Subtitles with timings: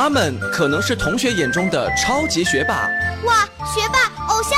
[0.00, 2.88] 他们可能是同学眼中的超级学霸，
[3.24, 4.54] 哇，学霸偶像；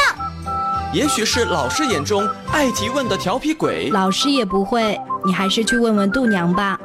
[0.92, 6.78] 也许是老师眼中爱提问的调皮鬼，老师也不会，你还是去问问度娘吧。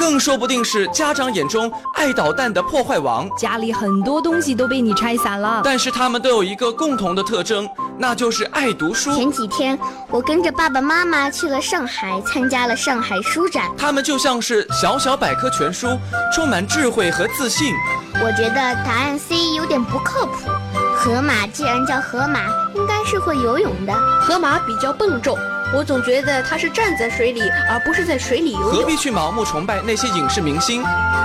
[0.00, 5.60] 更说不定是家长眼中爱捣蛋的破坏王，家里很多东西都被你拆散了。
[5.62, 9.14] 但是他们都有一个共同的特征，那就是爱读书。
[9.14, 9.78] 前几天
[10.08, 13.70] 我跟着爸爸妈妈去了上海，参加了上海书展。
[13.76, 15.86] 他们就像是小小百科全书，
[16.34, 17.74] 充满智慧和自信。
[18.14, 20.48] 我觉得答案 C 有点不靠谱。
[20.96, 23.92] 河马既然叫河马，应该是会游泳的。
[24.22, 25.38] 河马比较笨重。
[25.72, 28.72] 我总觉得他是站在水里，而不是在水里游泳。
[28.72, 30.82] 何必去盲目崇拜那些影视明星？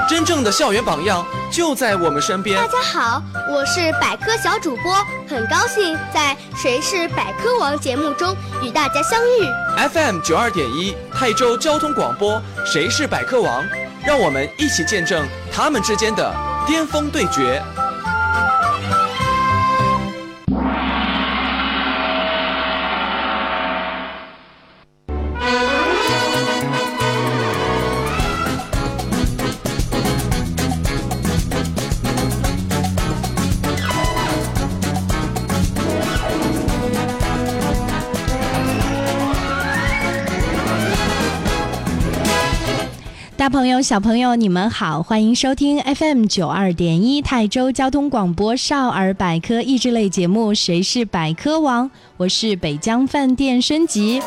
[0.08, 2.56] 真正的校园榜样就在我们身边。
[2.56, 4.94] 大家好，我是百科小主播，
[5.28, 9.90] 很高兴在《谁是百科王》节目中与大家相遇。
[9.90, 12.34] FM 九二点一泰州交通广播，
[12.66, 13.64] 《谁是百科王》，
[14.06, 16.32] 让我们一起见证他们之间的
[16.68, 17.60] 巅峰对决。
[43.86, 54.20] 小朋友，你们好，欢迎收听 FM 九二点一泰州交通广播少儿百科益智类节目《谁是百科王》，我是北疆饭店升级。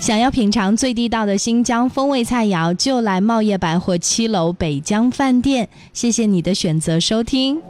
[0.00, 5.68] 想要品尝最地道的新疆风味菜肴，就来茂业百货七楼北疆饭店。
[5.92, 7.60] 谢谢你的选择收听。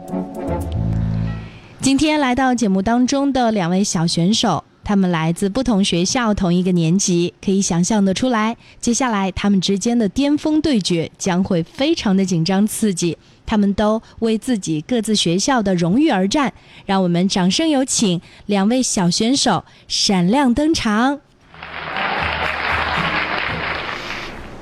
[1.81, 4.63] 今天来到节目当中的两位小选手。
[4.85, 13.17] 他们来自不同学校，同一个年级，可以想象得出来，接下来他们之间的巅峰对决将会非常的紧张刺激。
[13.47, 16.53] 他们都为自己各自学校的荣誉而战，
[16.85, 21.19] 让我们掌声有请两位小选手闪亮登场。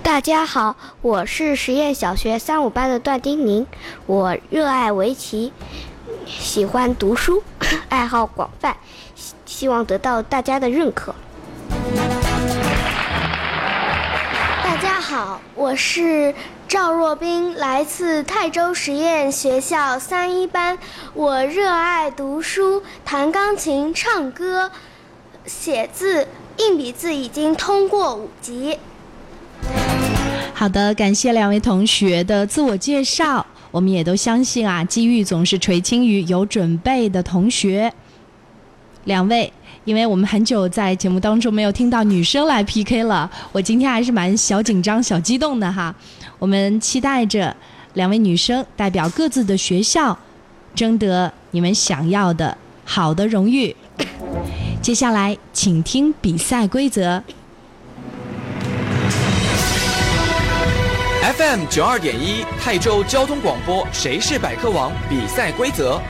[0.01, 3.65] 大家好，我是实验小学三五班的段丁宁，
[4.05, 5.51] 我热爱围棋，
[6.25, 7.43] 喜欢读书，
[7.89, 8.75] 爱好广泛。
[9.63, 11.15] 希望得到大家的认可。
[14.61, 16.35] 大家好，我是
[16.67, 20.77] 赵若冰，来自泰州实验学校三一班。
[21.13, 24.69] 我热爱读书、弹钢琴、唱歌、
[25.45, 28.77] 写字，硬笔字已经通过五级。
[30.53, 33.45] 好的，感谢两位同学的自我介绍。
[33.71, 37.93] 我们也都相信啊，机遇总是垂青于有准备的同学。
[39.05, 39.51] 两位，
[39.85, 45.93] 因为我们很久在节目当中没有听到女生来 PK 了，我今天还是蛮小紧张、小激动的哈。
[46.39, 47.55] 我们期待着
[47.93, 50.17] 两位女生代表各自的学校，
[50.73, 53.75] 争得你们想要的好的荣誉。
[54.81, 57.23] 接下来，请听比赛规则。
[61.37, 64.91] FM 九二点一泰州交通广播，谁是百科王？
[65.09, 66.01] 比赛规则。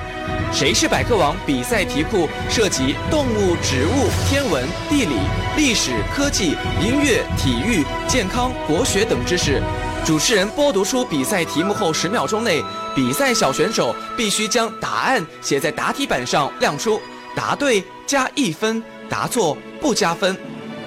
[0.52, 1.36] 谁是百科王？
[1.46, 5.16] 比赛题库涉及动物、植物、天文、地理、
[5.58, 9.62] 历史、科技、音乐、体育、健康、国学等知识。
[10.06, 12.64] 主持人播读出比赛题目后，十秒钟内，
[12.96, 17.02] 比赛小选手必须将答案写在答题板上亮出。
[17.36, 20.38] 答对加一分，答错不加分。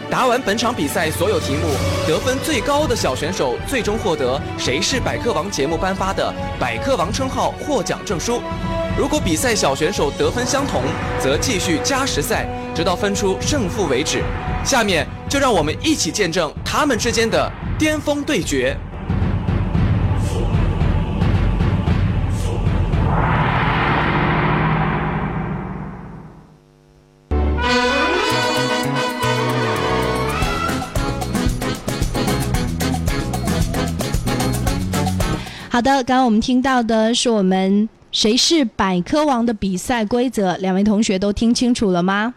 [0.08, 1.74] 答完本场比赛所有题目，
[2.06, 8.40] 得分最高的小选手最终获得《谁是百科王》节目颁发的百科王称号获奖证书。
[8.96, 10.82] 如果比赛小选手得分相同，
[11.20, 14.22] 则继续加时赛，直到分出胜负为止。
[14.64, 18.76] 下面就让我们一起见证他们之间的巅峰对决。
[35.76, 37.86] 好的，刚刚我们听到的是我们。
[38.10, 40.56] 谁是百科王的比赛规则？
[40.56, 42.32] 两位同学都听清楚了吗？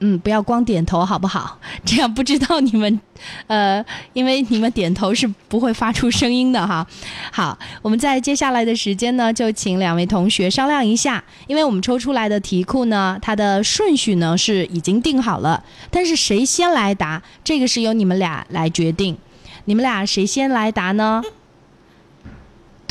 [0.00, 1.58] 嗯，不要光点头好不好？
[1.86, 3.00] 这样不知道你们，
[3.46, 3.82] 呃，
[4.12, 6.86] 因为你们点头是不会发出声音的哈。
[7.32, 19.16] 好，我们在接下来的时间呢，就请两位同学商量一下，因为我们抽出来的题库呢，它的顺序呢是已经定好了，但是谁先来答，这个是由你们俩来决定。
[19.64, 21.22] 你们俩谁先来答呢？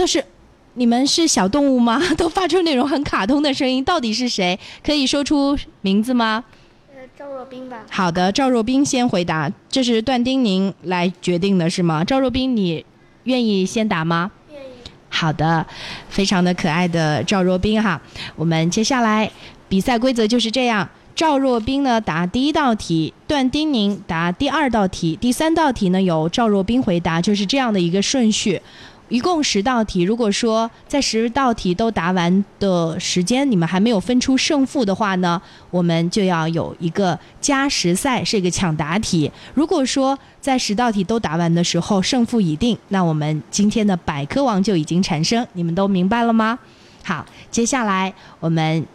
[0.01, 0.25] 都是。
[0.73, 2.01] 你们是小动物吗？
[2.17, 4.57] 都发出那种很卡通的声音，到底是谁？
[4.83, 6.43] 可以说出名字吗？
[6.91, 7.83] 呃，赵若冰吧。
[7.91, 9.51] 好的，赵若冰先回答。
[9.69, 12.03] 这是段丁宁来决定的是吗？
[12.03, 12.83] 赵若冰，你
[13.25, 14.31] 愿意先答吗？
[14.51, 14.67] 愿意。
[15.09, 15.63] 好的，
[16.09, 18.01] 非常的可爱的赵若冰哈。
[18.35, 19.29] 我们接下来
[19.69, 28.61] 比赛规则就是这样：赵若冰呢答第一道题，段丁宁答第二道题，第三道题呢由赵若冰回答，就是这样的一个顺序。
[29.11, 39.29] 一共十道题，如果说在十道题都答完的时间，你们还没有分出胜负的话呢，我们就要有一个加时赛，是一个抢答题。
[39.53, 45.45] 如果说在十道题都答完的时候胜负已定，那我们今天的百科王就已经产生。
[45.51, 46.57] 你们都明白了吗？
[47.03, 48.85] 好，接下来我们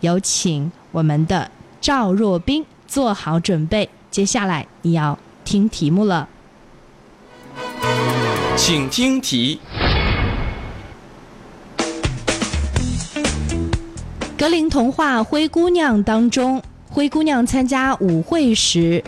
[0.00, 6.28] 有请我们的赵若冰做好准备，接下来你要听题目了。
[8.60, 9.60] 请听题：
[14.36, 16.60] 格林童话《灰姑娘》当中，
[16.90, 19.02] 灰姑娘参加舞会时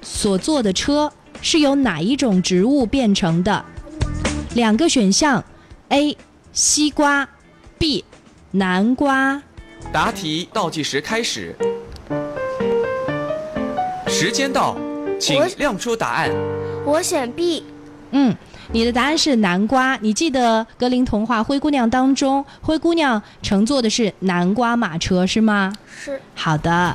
[0.00, 1.12] 所坐的车
[1.42, 3.64] 是由哪一种植物变成的？
[4.54, 5.44] 两个选项
[5.88, 6.16] ：A.
[6.52, 7.28] 西瓜
[7.76, 8.04] ，B.
[8.52, 9.42] 南瓜。
[9.92, 11.54] 答题倒计时开始，
[14.06, 14.78] 时间到，
[15.20, 16.30] 请亮出答案。
[16.86, 17.64] 我选 B。
[18.16, 18.32] 嗯，
[18.74, 19.96] 你的答案是南瓜。
[20.02, 25.72] 你记得格林童话《灰姑娘》当中，灰姑娘乘坐的是南瓜马车是吗？
[25.96, 26.92] 是好的，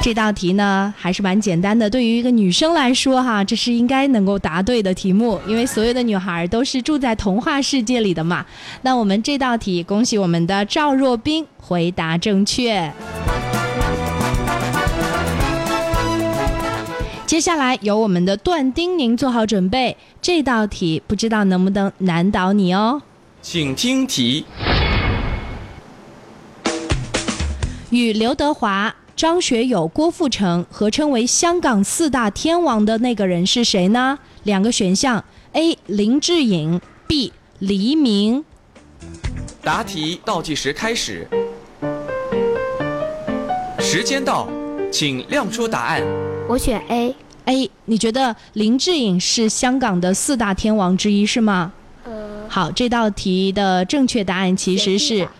[0.00, 1.90] 这道题呢还是蛮简单的。
[1.90, 8.46] 对于一个女生来说，哈，这是应该能够答对的题目，因为所有的女孩都是住在童话世界里的嘛。
[8.82, 12.92] 那我们这道题，恭喜我们的赵若冰回答正确。
[17.40, 23.00] 接下来由我们的段丁宁做好准备，这道题不知道能不能难倒你哦。
[23.40, 24.44] 请听题：
[27.88, 34.18] 与刘德华、张学友、郭富城合称为香港四大天王的那个人是谁呢？
[34.42, 35.78] 两个选项：A.
[35.86, 37.32] 林志颖，B.
[37.58, 38.44] 黎明。
[39.62, 41.26] 答题倒计时开始，
[43.78, 44.46] 时间到，
[44.92, 46.02] 请亮出答案。
[46.46, 47.16] 我选 A。
[47.44, 51.72] A，你觉得林志颖是香港的四大天王之一是吗？
[52.06, 55.32] 嗯，好，这道题的正确答案其实是选 B 吧，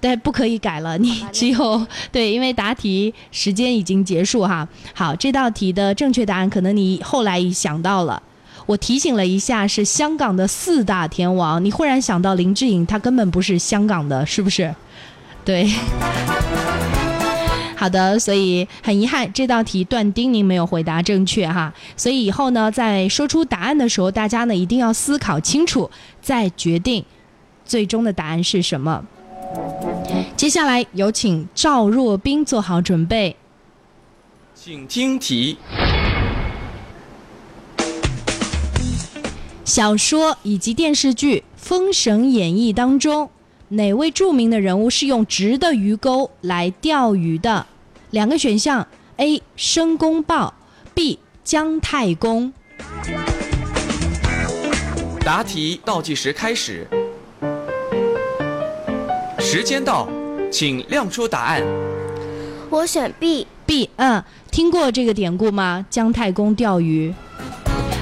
[0.00, 4.66] 对，不可以改了，你只有对，因为答题时间已经结束哈。
[4.94, 8.22] 好，这道题的正确答案可能你后来已想到了。
[8.66, 14.74] 我提醒了一下，是香港的四大天王，你忽然想到林志颖，他根本不是香港的，是不是？
[15.44, 15.66] 对。
[17.78, 21.72] 好的，所以很遗憾，这道题段丁您没有回答正确哈。
[21.96, 25.88] 所以以后呢，在说出答案的时候，大家呢一定要思考清楚，
[26.20, 27.04] 再决定
[27.64, 29.04] 最终的答案是什么。
[30.36, 33.36] 接下来有请赵若冰做好准备。
[34.56, 35.56] 请听题：
[39.64, 43.30] 小说以及电视剧《封神演义》当中，
[43.70, 47.66] 哪位著名的人物是用直的鱼钩来钓鱼的？
[48.10, 48.86] 两个选项
[49.18, 49.42] ：A.
[49.56, 50.54] 申公豹
[50.94, 51.18] ，B.
[51.44, 52.50] 姜太公。
[55.20, 56.86] 答题倒计时开始，
[59.38, 60.08] 时间到，
[60.50, 61.62] 请亮出答案。
[62.70, 63.46] 我选 B。
[63.66, 65.84] B，嗯，听过这个典故吗？
[65.90, 67.12] 姜太公钓鱼。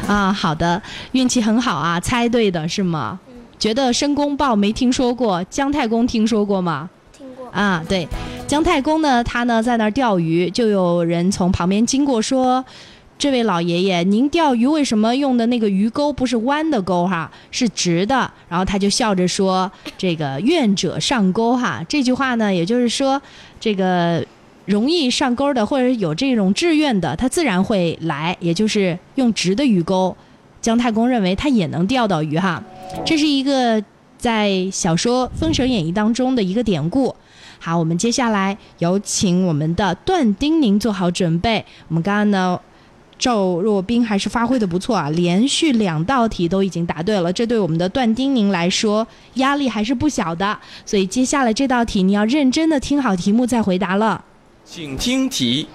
[0.06, 0.80] 啊，好的，
[1.10, 3.18] 运气很好啊，猜对的是吗？
[3.58, 6.90] 觉得申公豹没听说过，姜太公听说过吗？
[7.16, 7.48] 听过。
[7.50, 8.06] 啊，对，
[8.46, 12.64] 姜太公呢，他呢在那儿钓鱼，就有人从旁边经过说
[13.18, 23.20] ：“这位老爷爷，您钓鱼为什么用的那个鱼钩不是弯的钩哈，是直的？”然后他就笑着说：“这个愿者上钩哈。”这句话呢，也就是说，
[23.58, 24.22] 这个
[24.66, 30.14] 容易上钩的或者有这种志愿的，他自然会来，也就是用直的鱼钩。
[30.60, 32.60] 姜太公认为他也能钓到鱼哈，
[33.04, 33.82] 这是一个
[34.18, 37.14] 在小说《封神演义》当中的一个典故。
[37.58, 41.64] 好，我们接下来有请我们的段丁宁做好准备。
[41.88, 42.60] 我们刚刚呢，
[43.18, 50.58] 赵若冰还是发挥的不错啊，连续两道题都已经答对了，这对我们的段丁宁来说压力还是不小的。
[50.84, 54.24] 所以接下来这道题你要认真的听好题目再回答了。
[54.64, 55.68] 请听题：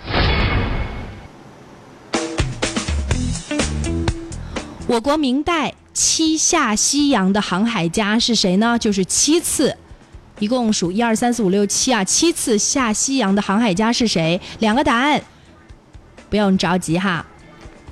[4.87, 5.73] 我国明代
[6.03, 8.75] 七下西洋的航海家是谁呢？
[8.79, 9.77] 就是七次，
[10.39, 14.41] 一共数一二三四五六七啊，七次下西洋的航海家是谁？
[14.58, 15.22] 两个答案，
[16.27, 17.24] 不用着急哈。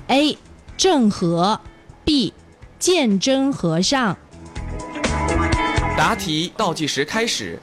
[0.08, 0.36] A.
[0.76, 1.60] 郑和
[2.04, 2.34] ，B.
[2.80, 4.16] 鉴真和尚。
[5.96, 7.60] 答题倒计时开始，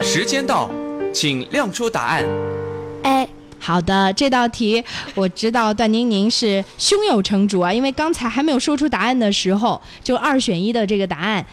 [0.00, 0.70] 时间到，
[1.12, 2.24] 请亮出答案。
[3.02, 3.28] A
[3.60, 4.82] 好的，这道题
[5.14, 11.44] 我知道段宁宁是胸有成竹啊，因为刚才还没有说出答案的时候，就二选一的这个答案，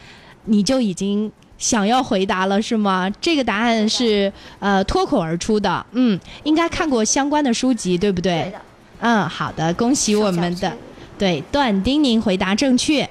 [0.46, 3.12] 你就已经想要回答了是吗？
[3.20, 8.44] 这个答案是呃脱口而出的，嗯，应该看过相关的书籍，对不对？
[8.44, 8.62] 对的。
[9.00, 10.72] 嗯，好的，恭喜我们的
[11.20, 13.08] 对段丁宁回答正确。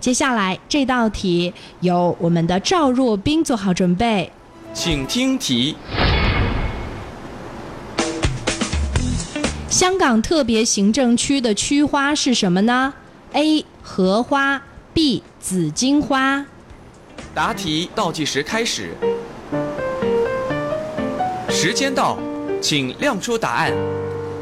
[0.00, 4.30] 接下来这道题由我们的赵若冰做好准备，
[4.72, 5.76] 请听题。
[9.78, 12.92] 香港特别行政区的区花是什么呢
[13.30, 13.64] ？A.
[13.80, 14.60] 荷花
[14.92, 15.22] B.
[15.38, 16.44] 紫荆花。
[17.32, 18.90] 答题倒计时开始，
[21.48, 22.18] 时间到，
[22.60, 23.72] 请亮出答案。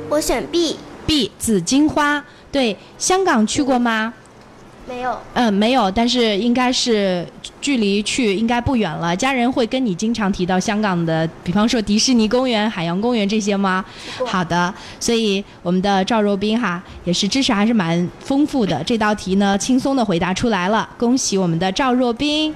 [0.08, 0.78] 我选 B。
[1.04, 1.30] B.
[1.38, 2.24] 紫荆花。
[2.50, 4.14] 对，香港去过吗？
[4.88, 5.18] 没有。
[5.34, 7.26] 嗯，没有，但是应该是
[7.60, 9.14] 距离去应该不远了。
[9.16, 13.84] 家人会跟你经常提到香港的，比方说迪士尼公园、海洋公园这些吗？
[14.24, 18.82] 好的，所以我们的赵若冰哈也是知识还是蛮丰富的。
[18.84, 22.54] 这道题呢，轻松的回答出来了，恭喜我们的赵若冰。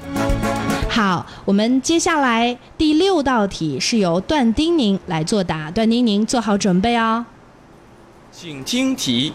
[0.88, 7.24] 好，我们接下来第六道题是由段丁宁来作答，段丁宁做好准备哦。
[8.32, 9.32] 请听题。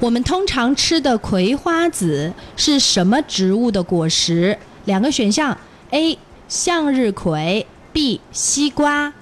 [0.00, 4.56] 我们通常吃的葵花籽是什么植物的果实？
[4.86, 5.56] 两个选项
[5.90, 6.18] ：A.
[6.48, 8.18] 向日葵，B.
[8.32, 9.12] 西瓜。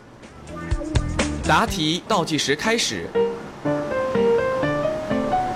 [1.48, 3.08] 答题倒计时开始，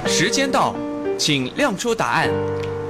[0.09, 0.75] 时间到，
[1.17, 2.29] 请亮出答案。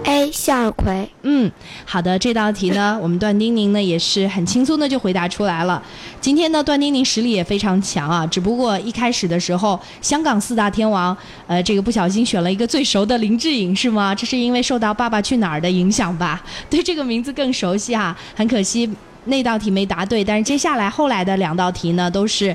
[0.05, 1.09] A 向日葵。
[1.23, 1.51] 嗯，
[1.85, 5.83] 好的，这道题呢，我们段丁宁呢也是很轻松的就回答出来了。
[6.21, 11.17] 今天呢，段丁宁实力也非常强啊，只不过一开始的时候，香港四大天王，
[11.47, 14.15] 呃，这个不小心选了一个最熟的林志颖是吗？
[14.15, 16.43] 这是因为受到《爸爸去哪儿》的影响吧？
[16.69, 18.89] 对这个名字更熟悉哈、很可惜
[19.27, 22.55] 那道题没答对，但是接下来后来的两道题呢都是。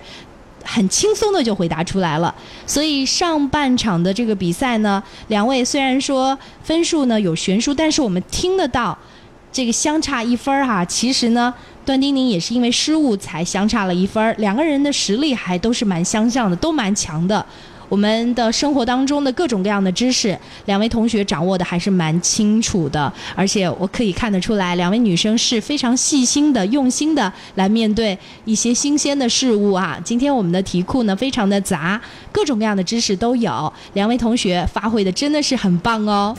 [0.69, 2.33] 很轻松的就回答出来了，
[2.65, 8.95] 所以上半场的这个比赛呢，两位虽然说分数呢有悬殊，但是我们听得到
[9.49, 10.83] 这个相差一分儿、哈。
[10.83, 11.53] 其实呢，
[11.85, 17.43] 段丁宁也是因为失误才相差了一分儿，两个人的实力还都是蛮相像的，都蛮强的。
[17.89, 29.97] 我们的生活当中的各种各样的知识，两位同学掌握的还是蛮清楚的，而且我可以看得出来，两位女生是非常细心的、用心的来面对一些新鲜的事物啊。
[30.03, 31.99] 今天我们的题库呢非常的杂，
[32.31, 36.35] 各种各样的知识都有，两位同学发挥的真的是很棒哦。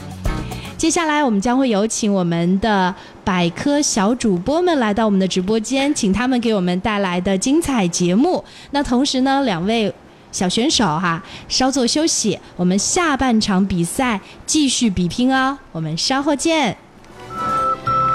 [0.77, 2.93] 接下来我们将会有请我们的
[3.25, 8.43] 百科小主播们来到我们的直播间，请他们给我们带来的精彩节目。
[8.71, 9.91] 那同时呢，两位。
[10.31, 16.77] 小选手哈，稍作休息，我们下半场比赛继续比拼哦，我们稍后见。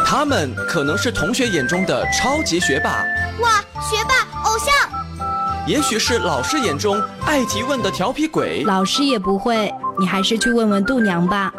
[0.07, 2.91] 他们可能是同学眼中的超级学霸，
[3.41, 4.69] 哇，学霸偶像！
[5.67, 11.53] 也许是老师眼中爱提问的调皮鬼，老师也不会，你还是去问问度娘吧。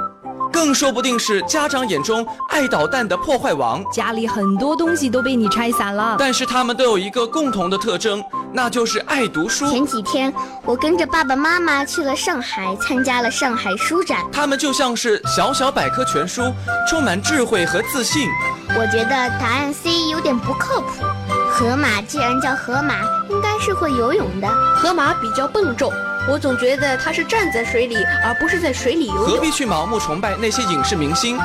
[0.53, 3.83] 更说不定是家长眼中爱捣蛋的破坏王。
[3.91, 8.24] 家里很多东西都被你拆散了，但是他们都有一个共同的特征，
[8.55, 9.69] 那就是爱读书。
[9.69, 10.33] 前几天
[10.63, 14.21] 我跟着爸爸妈妈去了上海，参加了上海书展。
[14.31, 16.41] 他们就像是小小百科全书，
[16.89, 18.29] 充满智慧和自信。
[18.69, 21.03] 我觉得答案 C 有点不靠谱。
[21.51, 24.47] 河马既然叫河马，应该是会游泳的。
[24.77, 25.91] 河马比较笨重，
[26.27, 29.25] 我总觉得他是站在水里，而不是在水里游泳。
[29.27, 31.38] 何必去盲目崇拜那些影视明星？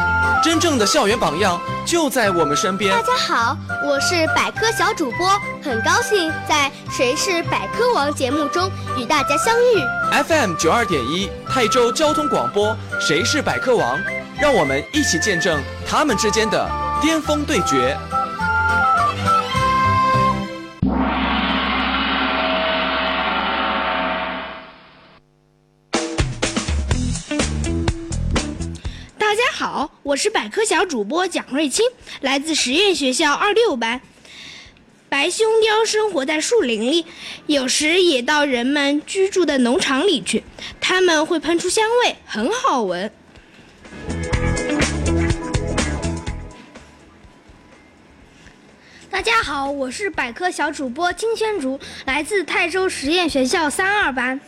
[0.42, 3.02] 真正的校园榜样就在我们身边大。
[3.02, 5.28] 家好，我是百科小主播，
[5.62, 10.24] 很高兴在《谁是百科王》节目中与大家相遇。
[10.24, 13.98] FM 九二点一泰州交通广播，谁是百科王？
[14.40, 16.66] 让我们一起见证他们之间的
[17.02, 17.94] 巅峰对决。
[29.72, 31.86] 好，我是百科小主播蒋瑞清，
[32.22, 34.00] 来自实验学校二六班。
[35.08, 37.06] 白胸貂生活在树林里，
[37.46, 40.42] 有时也到人们居住的农场里去，
[40.80, 43.12] 它们会喷出香味，很好闻。
[49.08, 54.40] 大家好，我是百科小主播金宣竹，来自泰州实验学校三二班。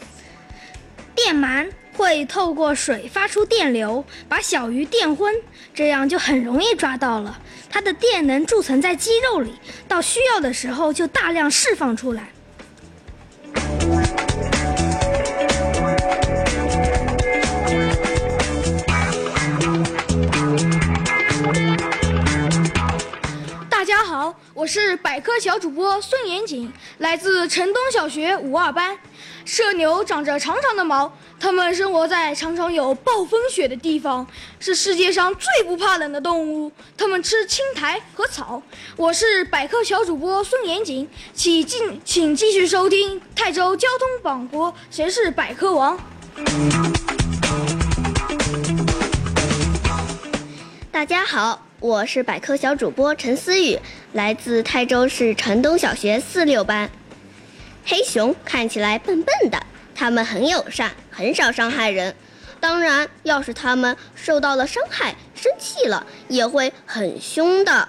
[1.14, 1.70] 电鳗
[2.02, 5.32] 会透过水发出电流，把小鱼电昏，
[5.72, 7.38] 这样就很容易抓到了。
[7.70, 9.54] 它的电能贮存在肌肉里，
[9.86, 12.32] 到需要的时候就大量释放出来。
[23.70, 28.98] 大家好，我是百科小主播孙延景，来自城东小学五二班。
[29.44, 34.26] 社牛长着长长的毛，它们生活在常常有暴风雪的地方，
[34.60, 36.70] 是世界上最不怕冷的动物。
[36.96, 38.62] 它们吃青苔和草。
[38.96, 45.98] 我是百科小主播孙延景，请进，请继续收听泰州交通广播《谁是百科王》。
[50.92, 53.76] 大家好，我是百科小主播陈思雨，
[54.12, 56.88] 来自泰州市城东小学四六班。
[57.84, 59.60] 黑熊看起来笨笨的，
[59.94, 62.14] 它们很友善，很少伤害人。
[62.60, 67.88] 当然，要是它们受到了伤害，生气了，也会很凶的。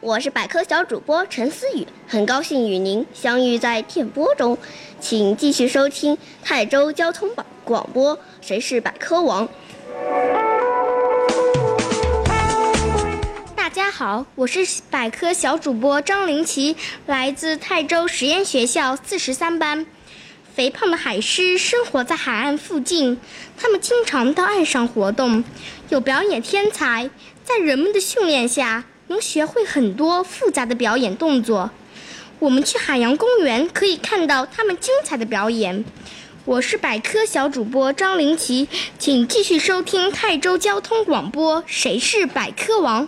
[0.00, 4.56] 我是百科小主播陈思雨，很高兴与您相遇在电波中，
[5.00, 9.48] 请继续收听泰州交通广广播《谁是百科王》。
[13.76, 19.84] 大家好，我是百科小主播张林奇，来自泰州实验学校四十三班。
[20.54, 23.20] 肥胖的海狮生活在海岸附近，
[23.58, 25.44] 它们经常到岸上活动，
[25.90, 27.10] 有表演天才，
[27.44, 31.70] 在人们的训练下，能学会很多复杂的表演动作。
[32.38, 35.84] 我们去海洋公园可以看到它们精彩的表演。
[36.46, 38.68] 我是百科小主播张林奇，
[38.98, 43.04] 请继续收听泰州交通广播《谁是百科王》。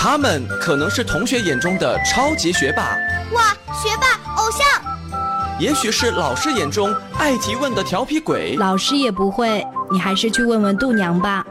[0.00, 2.96] 他们可能是同学眼中的超级学霸，
[3.32, 4.64] 哇，学霸偶像！
[5.58, 11.44] 也许是老师眼中爱提问的调皮鬼，老师也不会，你还是去问问度娘吧。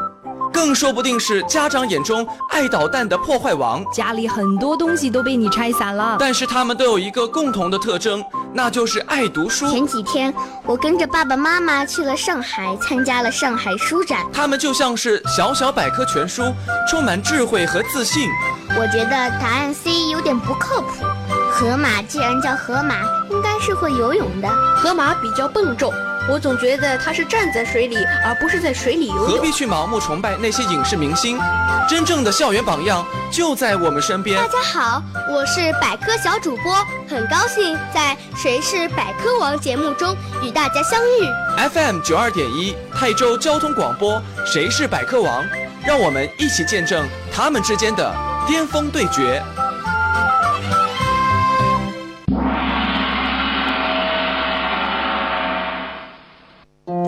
[0.51, 3.83] 更说不定是家长眼中爱捣蛋的破坏王。
[3.91, 8.23] 家里很多东西都被你拆散了，但是他们都有一个共同的特征，
[8.53, 9.69] 那就是爱读书。
[9.69, 10.33] 前几天，
[10.65, 14.25] 我跟着爸爸妈妈去了上海，参加了上海书展。
[14.33, 16.43] 他们就像是小小百科全书，
[16.89, 18.29] 充满智慧和自信。
[18.69, 21.05] 我觉得答案 C 有点不靠谱。
[21.51, 22.95] 河马既然叫河马，
[23.31, 24.49] 应该是会游泳的。
[24.75, 25.91] 河马比较笨重，
[26.29, 29.27] 我总觉得他是站在水里，而不是在水里游泳。
[29.27, 31.39] 何必去盲目崇拜那些影视明星？
[31.87, 34.47] 真正的校园榜样就在我们身边大。
[34.47, 36.75] 家好，我是百科小主播，
[37.09, 41.69] 很高兴在《谁是百科王》节目中与大家相遇。
[41.69, 45.45] FM 九二点一泰州交通广播，谁是百科王？
[45.85, 48.13] 让我们一起见证他们之间的
[48.45, 49.41] 巅峰对决。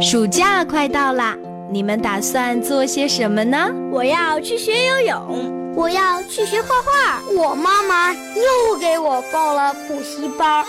[0.09, 1.37] 暑假快到啦，
[1.71, 3.69] 你们打算做些什么呢？
[3.91, 7.21] 我要去学游泳，我要去学画画。
[7.31, 10.65] 我妈妈又给我报了补习班。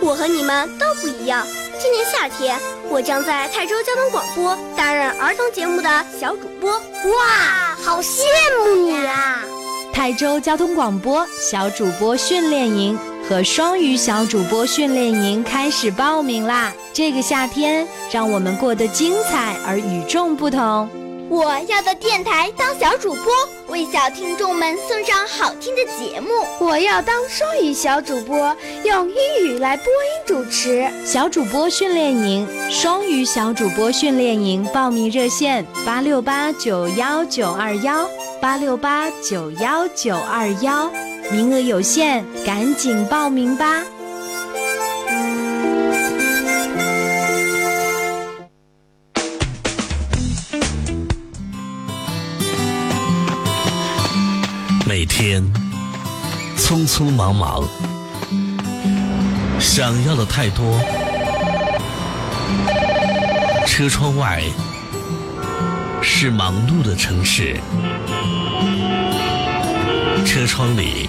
[0.00, 1.46] 我和你们都不一样。
[1.78, 2.58] 今年夏天，
[2.88, 6.70] 我将在泰州交通广播担任儿童节目的小主播。
[6.70, 8.22] 哇，好羡
[8.58, 9.42] 慕你啊！
[9.92, 16.72] 泰州交通广播小主播训练营和双语小主播训练营开始报名啦！
[16.92, 20.88] 这个夏天，让我们过得精彩而与众不同。
[21.28, 23.32] 我要到电台当小主播，
[23.66, 26.28] 为小听众们送上好听的节目。
[26.60, 30.88] 我要当双语小主播，用英语来播音主持。
[31.04, 38.08] 小主播训练营、双语小主播训练营报名热线：八六八九幺九二幺
[38.40, 40.88] 八六八九幺九二幺，
[41.30, 43.82] 名额有限，赶紧报名吧！
[54.86, 55.42] 每天
[56.56, 57.64] 匆匆忙忙，
[59.58, 60.80] 想要的太多。
[63.66, 64.40] 车窗外
[66.00, 67.60] 是忙碌的城市，
[70.26, 71.08] 车窗里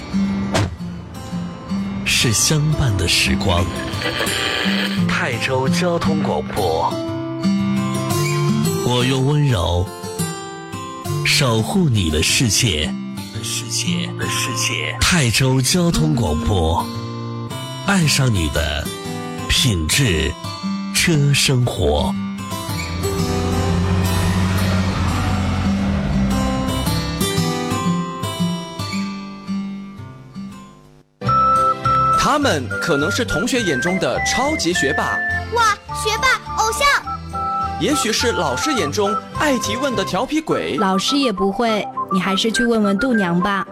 [2.05, 3.65] 是相伴的时光。
[5.09, 6.93] 泰州交通广播，
[8.85, 9.85] 我用温柔
[11.25, 12.93] 守护你的世界。
[13.33, 16.85] 的世界的世界，泰州交通广播，
[17.87, 18.87] 爱上你的
[19.49, 20.31] 品质
[20.93, 22.13] 车生活。
[32.47, 35.03] 们可能是同学眼中的超级学霸，
[35.53, 36.29] 哇，学霸
[36.63, 36.87] 偶像！
[37.77, 43.67] 也许是老师眼中爱提问的调皮鬼，老师也不会，你还是去问问度娘吧。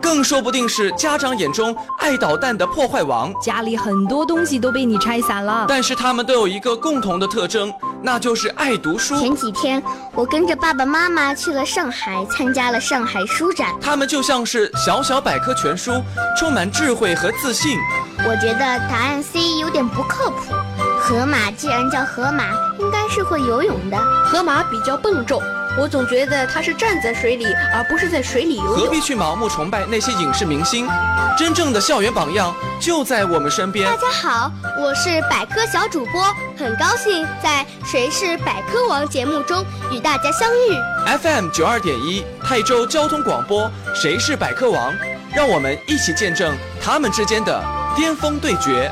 [0.00, 3.30] 更说不定是家长眼中爱捣蛋的破坏王。
[3.42, 7.70] 家里很多东西都被你拆散了，但是他们都有一个共同的特征，
[8.02, 9.20] 那就是爱读书。
[9.20, 9.82] 前几天
[10.14, 13.74] 我跟着爸爸妈妈去了上海，参加了上海书展。
[13.82, 15.92] 他们就像是小小百科全书，
[16.38, 17.78] 充满智慧和自信。
[18.26, 20.54] 我觉得答案 C 有点不靠谱。
[21.00, 22.44] 河马既然叫河马，
[22.78, 23.98] 应该是会游泳的。
[24.24, 25.42] 河马比较笨重。
[25.76, 28.76] 我总觉得它是站在水里，而不是在水里游泳。
[28.76, 30.88] 何必去盲目崇拜那些影视明星？
[31.36, 33.84] 真正的校园榜样就在我们身边。
[33.90, 36.22] 大家好，我是百科小主播，
[36.56, 41.18] 很高兴在《谁是百科王》节目中与大家相遇。
[41.18, 44.92] FM 九二点一泰州交通广播，《谁是百科王》，
[45.34, 47.60] 让我们一起见证他们之间的
[47.96, 48.90] 巅峰对决。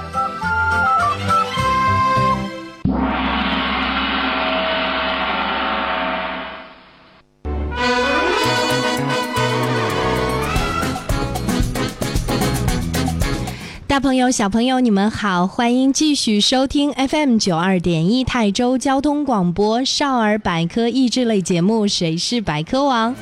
[13.87, 23.15] 大朋友、小朋友，你们好，欢迎继续收听 FM 九二点一泰州交通广播少儿百科益智类节目《谁是百科王》。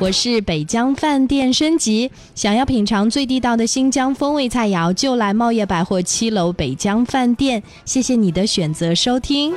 [0.00, 7.62] 我是北疆饭店升级，想要品尝最地道的新疆风味菜肴，就来茂业百货七楼北疆饭店。
[7.84, 9.54] 谢谢你的选择收听。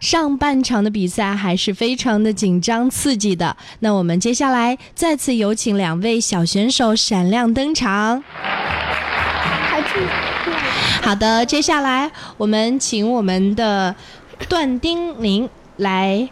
[0.00, 8.22] 上半场的比赛还是非常的紧张刺激的，那我们接下来再次有请两位小选手闪亮登场。
[11.02, 13.94] 好的，接下来我们请我们的
[14.48, 16.28] 段丁宁来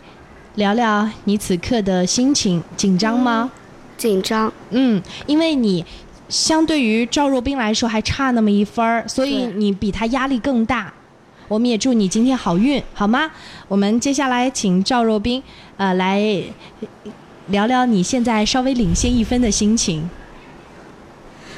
[0.57, 3.51] 聊聊你此刻的心情，紧张吗？
[3.97, 4.53] 紧张。
[4.71, 5.85] 嗯，因为你
[6.29, 10.93] 相对于赵若冰来说还差那么一分儿，所以你比他压力更大。
[11.49, 13.31] 我们也祝你今天好运，好吗？
[13.69, 15.43] 我们接下来请赵若冰，
[15.77, 16.23] 呃，来
[17.49, 20.09] 聊聊你现在稍微领先一分的心情。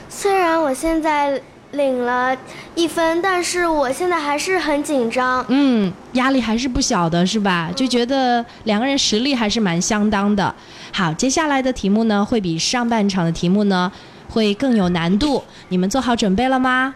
[0.09, 1.41] 虽然我现在
[1.77, 2.37] 领了
[2.75, 5.45] 一分，但是我现在还是很紧张。
[5.49, 7.71] 嗯，压力还是不小的，是吧？
[7.77, 10.55] 就觉得两个人实力还是蛮相当的。
[10.93, 13.91] 好，接下来的题目呢，会比上半场的题目呢
[14.31, 15.43] 会更有难度。
[15.69, 16.95] 你们做好准备了吗？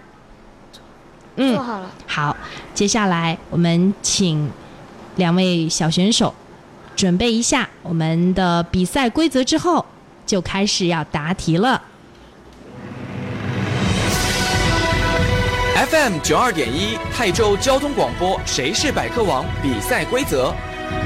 [1.37, 1.91] 嗯，做好了。
[2.07, 2.37] 好，
[2.75, 4.51] 接下来我们请
[5.17, 6.35] 两位小选手
[6.97, 9.85] 准备一下我们的比赛规则，之后
[10.27, 11.81] 就开始要答题了。
[16.11, 19.45] FM 九二点一泰州交通广播，谁是百科王？
[19.63, 20.53] 比赛规则：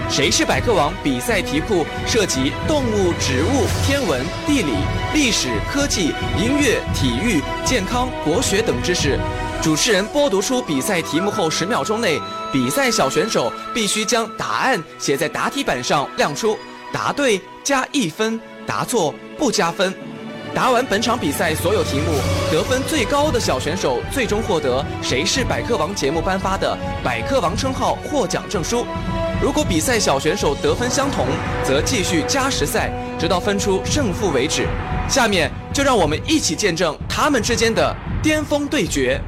[0.09, 0.95] 谁是百科王？
[1.03, 4.73] 比赛题库涉及动物、植物、天文、地理、
[5.13, 9.19] 历史、科技、音乐、体育、健康、国学等知识。
[9.63, 12.19] 主持人播读出比赛题目后，十秒钟内，
[12.51, 16.57] 比赛小选手必须将答案写在答题板上亮出，
[16.93, 19.95] 答对加一分，答错不加分。
[20.55, 22.13] 答完本场比赛所有题目，
[22.49, 28.87] 得分最高的小选手最终获得《谁是百科王》节目颁发的百科王称号获奖证书。
[29.43, 31.27] 如果比赛小选手得分相同，
[31.65, 32.89] 则继续加时赛，
[33.19, 34.69] 直到分出胜负为止。
[35.09, 39.21] 下面就让我们一起见证他们之间的巅峰对决。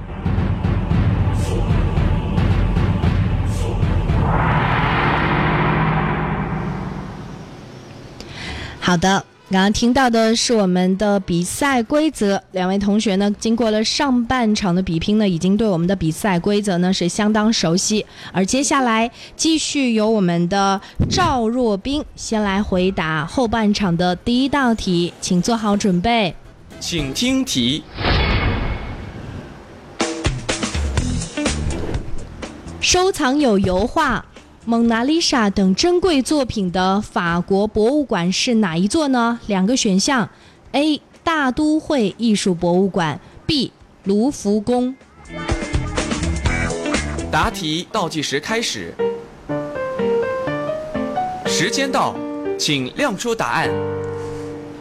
[8.81, 12.43] 好的，刚刚听到的是我们的比赛规则。
[12.51, 18.05] 两位同学呢，经过了上半场的比拼呢，已经对我们的比赛规则呢是相当熟悉。
[18.33, 26.35] 而接下来继续由我们的赵若冰先来回答后半场的第一道题，请做好准备，
[26.81, 27.85] 请听题：
[32.81, 34.27] 收藏有油画。
[34.69, 39.39] 蒙娜丽莎等珍贵作品的法国博物馆是哪一座呢？
[39.47, 40.29] 两个选项
[40.73, 41.01] ：A.
[41.23, 43.71] 大都会艺术博物馆；B.
[44.03, 44.97] 卢浮宫。
[47.31, 48.93] 答题倒计时开始，
[51.47, 52.17] 时间到，
[52.59, 53.71] 请亮出答案。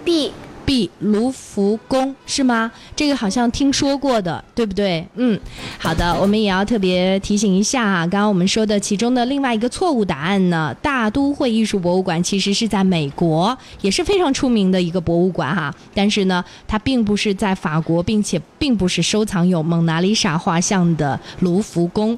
[0.03, 0.33] B。
[0.65, 2.71] B 卢浮宫是吗？
[2.95, 5.07] 这个好像听说过的，对不对？
[5.15, 5.39] 嗯，
[5.77, 22.17] 好的，我们也要特别提醒一下哈，刚刚我们说的其中的另外一个错误答案呢，大都会艺术博物馆其实是在美国，也是非常出名的一个博物馆哈，但是呢，它并不是在法国，并且并不是收藏有蒙娜丽莎画像的卢浮宫。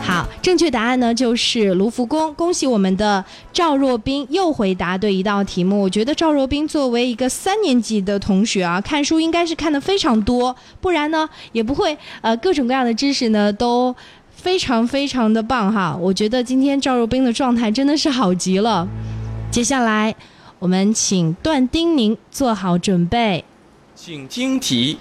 [0.00, 2.32] 好，正确答案呢就是卢浮宫。
[2.34, 5.82] 恭喜我们的赵若冰又回答对一道题目。
[5.82, 13.94] 我觉得赵若冰作为一个三年级的同学啊，看书应该是看的非常多，不然呢也不会呃各种各样的知识呢都
[14.30, 15.94] 非常非常的棒哈。
[16.00, 18.88] 我觉得今天赵若冰的状态真的是好极了。
[19.50, 20.14] 接下来
[20.60, 23.44] 我们请段丁宁做好准备。
[23.94, 24.96] 请听题：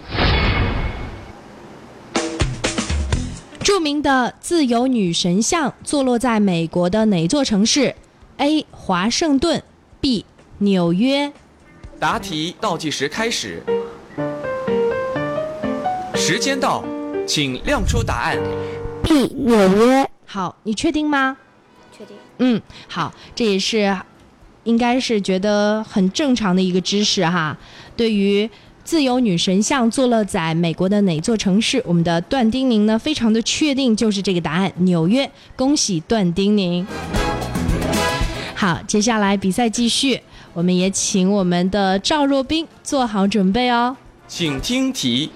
[3.63, 7.95] 著名的自由女神像坐落在美国的哪座城市
[8.37, 8.65] ？A.
[8.71, 9.63] 华盛顿
[9.99, 10.25] B.
[10.59, 11.31] 纽约。
[12.01, 13.61] 答题倒计时开始，
[16.15, 16.83] 时间到，
[17.27, 18.39] 请亮出答案。
[19.03, 21.37] B 纽约，好，你确定吗？
[21.95, 22.17] 确定。
[22.39, 23.95] 嗯，好，这也是
[24.63, 27.55] 应该是觉得很正常的一个知识哈。
[27.95, 28.49] 对于
[28.83, 35.29] 自由女神像坐落在美国的哪座城市，我们的段丁宁呢非常的确定就是这个答案，纽约。
[35.55, 36.83] 恭喜段丁宁。
[38.55, 40.21] 好，接下来比赛继续，
[40.53, 43.95] 我们也请我们的赵若冰做好准备哦。
[44.27, 45.31] 请听题：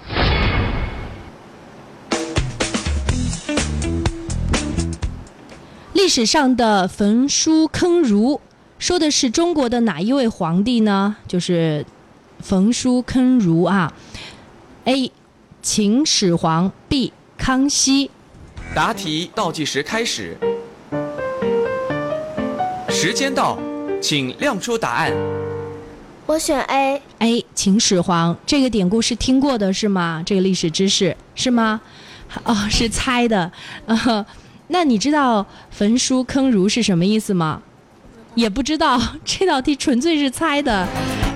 [5.94, 8.42] 历史上的焚书坑儒，
[8.78, 11.16] 说的是中国的哪一位皇帝呢？
[11.28, 11.86] 就是
[12.40, 13.94] 焚书坑儒啊。
[14.84, 15.12] A.
[15.62, 17.12] 秦始皇 B.
[17.38, 18.12] 康熙。
[18.76, 20.38] 答题倒计时开始，
[22.90, 23.58] 时间到，
[24.02, 25.14] 请亮出答案。
[26.26, 27.02] 我选 A。
[27.20, 27.46] A.
[27.54, 30.22] 秦始皇这个典故是听过的是吗？
[30.26, 31.82] 这个历史知识是吗？
[32.44, 33.52] 哦，是猜的。
[33.86, 34.26] 呃，
[34.70, 37.62] 那你知道焚书坑儒是什么意思吗？
[38.34, 40.88] 也不知道， 这道题纯粹是猜的，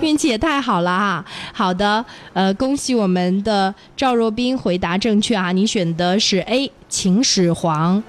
[0.02, 1.26] 运气也太好了哈。
[1.54, 8.04] 好的，呃，恭喜我们的赵若冰回答正确啊，你选的是 A 秦始皇。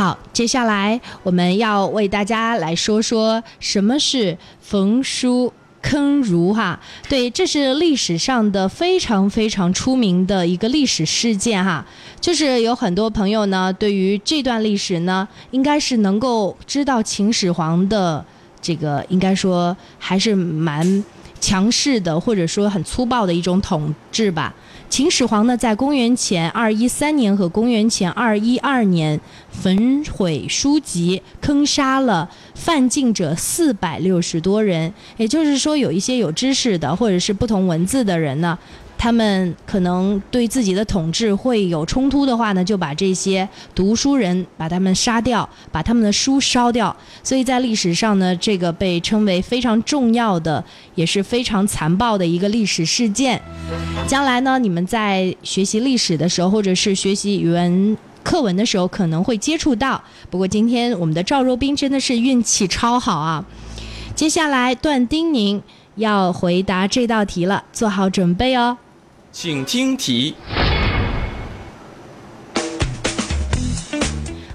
[0.00, 6.80] 好，接下来我们要为大家来说说什么是焚书坑儒哈。
[7.06, 11.84] 对，这是历史上的非常非常出名的一个历史事件哈。
[12.18, 18.24] 就是有很多朋友呢，对于这段历史呢，应该是能够知道秦始皇的
[18.62, 21.04] 这个，应该说还是蛮
[21.42, 24.54] 强势的，或者说很粗暴的一种统治吧。
[24.90, 34.92] 秦始皇呢，在公元前二一三年和公元前二一二年焚毁书籍，坑杀了犯禁者四百六十多人。
[35.16, 38.58] 也就是说，有一些有知识的或者是不同文字的人呢，
[39.02, 46.94] 他们可能对自己的统治会有冲突的话呢，就把这些读书人把他们杀掉，把他们的书烧掉。
[47.22, 50.62] 所以在历史上呢，这个被称为非常重要的，
[50.96, 53.40] 也是非常残暴的一个历史事件。
[54.06, 59.98] 将来呢，你们在学习历史的时候，或者是学习语文课文的时候，可能会接触到。
[60.28, 63.42] 不过今天我们的赵若冰真的是运气超好啊！
[64.14, 65.62] 接下来段丁宁
[65.96, 68.76] 要回答这道题了，做好准备哦。
[69.32, 70.34] 请听题：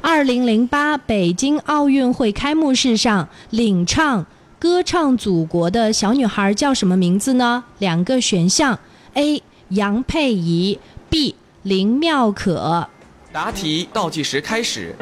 [0.01, 4.21] 二零零八北京奥运会开幕式上领唱
[4.59, 7.63] 《歌唱祖国》的小女孩叫什么名字呢？
[7.79, 8.77] 两个选项
[9.13, 9.41] ：A.
[9.69, 10.77] 杨佩仪
[11.09, 11.35] ，B.
[11.63, 12.89] 林妙可。
[13.31, 14.93] 答题倒计时开始，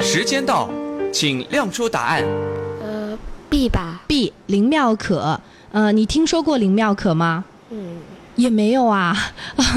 [0.00, 0.70] 时间到，
[1.12, 2.24] 请亮出答案。
[2.82, 3.16] 呃
[3.50, 4.02] ，B 吧。
[4.06, 4.32] B.
[4.46, 5.38] 林妙可。
[5.70, 7.44] 呃，你听说过林妙可吗？
[7.70, 7.98] 嗯，
[8.36, 9.14] 也没有啊，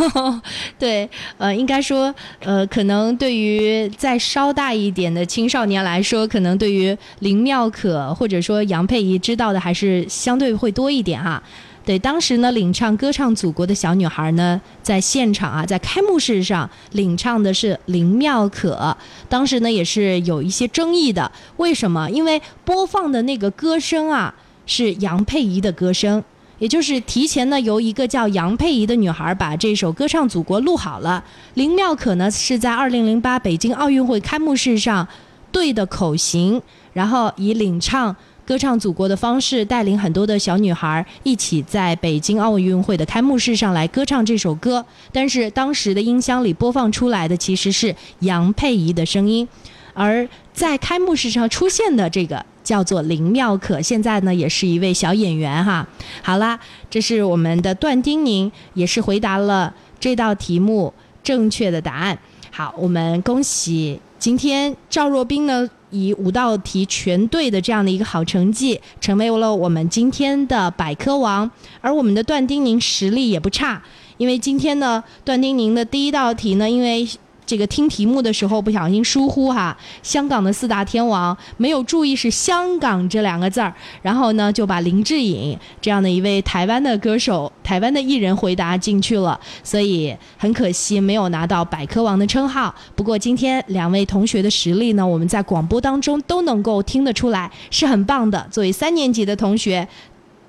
[0.79, 11.41] 对，呃，应该说，呃，可能对于再稍大一点的青少年来说，可能对于林妙可或者说杨佩仪知道的还是相对会多一点哈。
[11.83, 18.95] 对，当时呢，领唱《歌唱祖国》的小女孩呢，在现场啊，在开幕式上领唱的是林妙可。
[19.27, 21.29] 当时呢，也是有一些争议的。
[21.57, 22.07] 为什么？
[22.11, 24.31] 因为播放的那个歌声啊，
[24.73, 26.23] 是杨佩仪的歌声。
[26.57, 31.21] 也就是提前呢，由一个叫杨佩仪的女孩把这首《歌唱祖国》录好了。
[31.55, 35.05] 林妙可呢是在2008北京奥运会开幕式上
[35.51, 36.61] 对的口型，
[36.93, 38.13] 然后以领唱
[38.45, 44.85] 《歌唱祖国》的方式带领很多的小女孩一起在北京奥运会的开幕式上来歌唱这首歌。
[45.11, 49.47] 但是当时的音箱里播放出来的其实是杨佩仪的声音，
[49.95, 52.45] 而在开幕式上出现的这个。
[52.63, 55.87] 叫做林妙可，现在呢也是一位小演员哈。
[56.21, 60.93] 好啦，这是我们的段丁宁，也是回答了这道题目
[61.23, 62.17] 正确的答案。
[62.51, 71.49] 好，我们恭喜今天赵若冰呢以五道题全对的这样的一个好成绩，成为了我们今天的百科王。
[71.79, 73.81] 而我们的段丁宁实力也不差，
[74.17, 77.07] 因为今天呢段丁宁的第一道题呢，因为
[77.51, 92.73] 这个听题目的时候不小心疏忽哈，香港的四大天王没有注意是香港这两个字儿，然后呢就把林志颖这样的一位台湾的歌手、台湾的艺人回答进去了，所以很可惜没有拿到百科王的称号。
[92.95, 98.47] 不过今天两位同学的实力呢，我们在广播当中都能够听得出来，是很棒的。
[98.49, 99.85] 作为三年级的同学。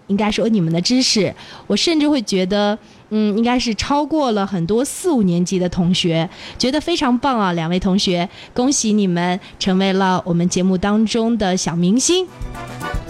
[0.08, 1.32] 应该说你们的知识，
[1.66, 2.76] 我甚至会觉得，
[3.14, 7.52] 嗯，应该是超过了很多四五年级的同学，觉得非常棒啊！
[7.52, 12.26] 两位同学，恭喜你们成为了我们节目当中的小明星。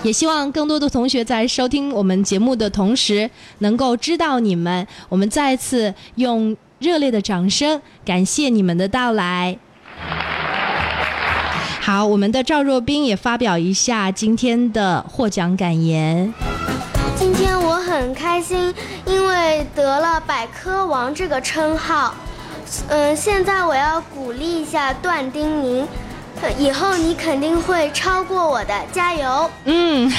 [0.03, 4.85] 也希望更多的同学在收听我们节目的同时，能够知道你们。
[5.09, 9.57] 我们再次用热烈的掌声感谢你们的到来。
[11.81, 16.35] 好，我们的赵若冰也发表一下今天的获奖感言。
[17.23, 18.75] 今天我很开心，
[19.07, 22.13] 因为得了百科王这个称号。
[22.89, 25.87] 嗯，现在我要鼓励一下段丁宁，
[26.59, 29.49] 以后你肯定会超过我的，加油！
[29.67, 30.11] 嗯，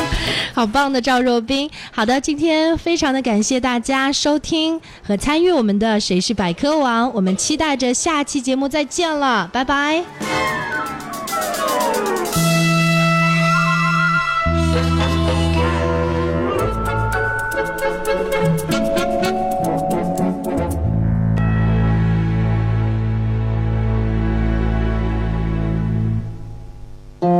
[0.52, 1.68] 好棒的赵若冰。
[1.90, 10.04] 好的，今天非常的感谢大家收听和参与我们的《谁是百科王》，我们期待着下期节目再见了，拜拜。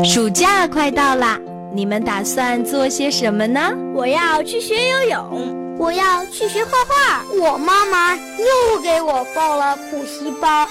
[0.04, 1.38] 暑假快到啦，
[1.72, 3.60] 你们打算做些什么呢？
[3.94, 7.24] 我要去学游泳，我要去学画画。
[7.34, 10.68] 我妈妈又给我报了补习班。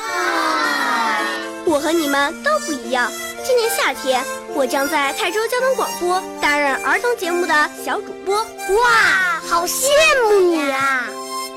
[1.65, 3.11] 我和你们都不一样，
[3.43, 8.35] 今年夏天我将在泰州交通广播担任儿童节目的小主播。
[8.35, 9.87] 哇，好羡
[10.23, 11.07] 慕你啊！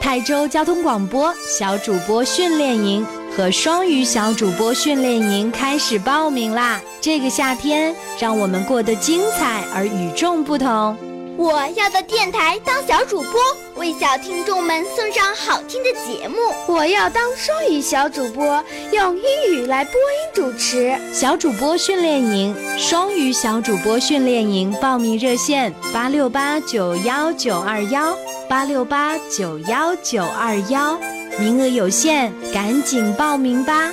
[0.01, 3.07] 泰州交通广播小主播训练营。
[3.35, 6.81] 和双语小主播训练营开始报名啦！
[7.01, 11.12] 这个夏天，让我们过得精彩而与众不同。
[11.37, 13.41] 我要到电台当小主播，
[13.77, 16.37] 为小听众们送上好听的节目。
[16.69, 20.95] 我要当双语小主播，用英语来播音主持。
[21.13, 28.17] 小主播训练营，双语小主播训练营报名热线：八六八九幺九二幺，
[28.49, 30.99] 八六八九幺九二幺。
[31.39, 33.91] 名额有限，赶紧报名吧。